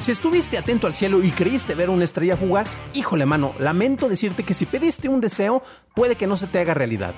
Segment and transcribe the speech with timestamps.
[0.00, 4.44] Si estuviste atento al cielo y creíste ver una estrella fugaz, híjole mano, lamento decirte
[4.44, 5.62] que si pediste un deseo,
[5.94, 7.14] puede que no se te haga realidad.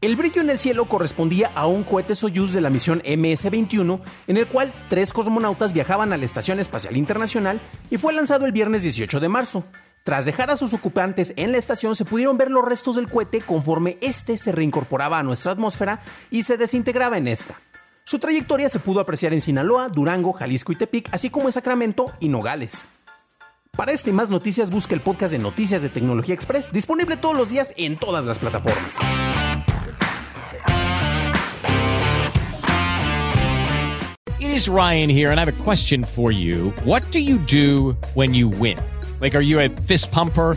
[0.00, 4.36] El brillo en el cielo correspondía a un cohete Soyuz de la misión MS-21, en
[4.38, 7.60] el cual tres cosmonautas viajaban a la Estación Espacial Internacional
[7.90, 9.64] y fue lanzado el viernes 18 de marzo.
[10.02, 13.42] Tras dejar a sus ocupantes en la estación, se pudieron ver los restos del cohete
[13.42, 16.00] conforme este se reincorporaba a nuestra atmósfera
[16.30, 17.60] y se desintegraba en esta.
[18.08, 22.10] Su trayectoria se pudo apreciar en Sinaloa, Durango, Jalisco y Tepic, así como en Sacramento
[22.20, 22.88] y Nogales.
[23.76, 27.36] Para este y más noticias, busca el podcast de Noticias de Tecnología Express, disponible todos
[27.36, 28.98] los días en todas las plataformas.
[34.40, 36.72] It is Ryan here, and I have a question for you.
[36.86, 38.78] What do you do when you win?
[39.20, 40.56] Like, are you fist pumper?